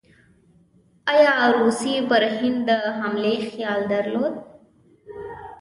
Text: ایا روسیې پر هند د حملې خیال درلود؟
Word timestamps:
ایا 1.13 1.35
روسیې 1.57 1.97
پر 2.09 2.23
هند 2.37 2.59
د 2.67 2.69
حملې 2.99 3.35
خیال 3.51 3.81
درلود؟ 3.93 4.33